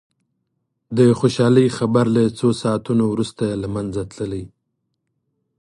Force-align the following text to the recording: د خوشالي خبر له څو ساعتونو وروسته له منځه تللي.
د 0.97 0.99
خوشالي 1.19 1.67
خبر 1.77 2.05
له 2.15 2.23
څو 2.39 2.47
ساعتونو 2.61 3.03
وروسته 3.07 3.45
له 3.61 3.67
منځه 3.75 4.01
تللي. 4.13 4.43